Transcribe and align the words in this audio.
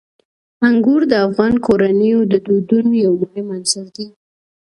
انګور 0.67 1.01
د 1.11 1.13
افغان 1.27 1.53
کورنیو 1.65 2.19
د 2.31 2.33
دودونو 2.45 2.91
یو 3.05 3.13
مهم 3.21 3.47
عنصر 3.57 3.85
دی. 3.95 4.07